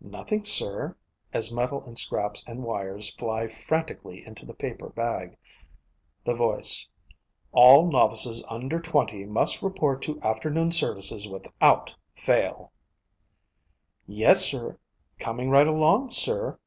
[0.00, 0.94] "Nothing, sir,"
[1.32, 5.34] as metal and scraps and wires fly frantically into the paper bag._
[6.24, 6.86] The voice:
[7.50, 12.70] "All novices under twenty must report to afternoon services without fail!"
[14.08, 14.78] _"Yes, sir.
[15.18, 16.60] Coming right along, sir."